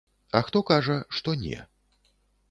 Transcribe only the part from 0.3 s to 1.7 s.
А хто кажа, што не.